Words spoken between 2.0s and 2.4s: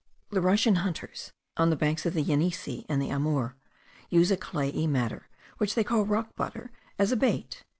of the